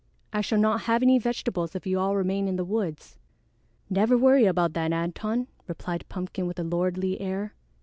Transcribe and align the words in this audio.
I 0.33 0.41
shall 0.41 0.57
not 0.57 0.81
have 0.89 1.03
any 1.03 1.19
vegetables 1.19 1.75
if 1.75 1.85
you 1.85 1.99
all 1.99 2.15
remain 2.15 2.47
in 2.47 2.55
the 2.55 2.65
woods." 2.65 3.19
"Never 3.87 4.17
worry 4.17 4.45
about 4.47 4.73
that, 4.73 4.91
Antone," 4.91 5.45
replied 5.67 6.09
Pumpkin 6.09 6.47
with 6.47 6.57
a 6.57 6.63
lordly 6.63 7.21
air. 7.21 7.53